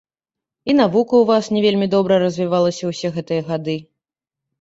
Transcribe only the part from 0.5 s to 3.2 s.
І навука ў вас не вельмі добра развівалася ўсе